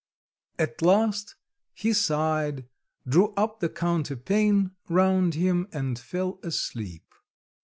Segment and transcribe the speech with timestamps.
[0.57, 1.35] At last
[1.75, 2.67] he sighed,
[3.07, 7.13] drew up the counterpane round him and fell asleep.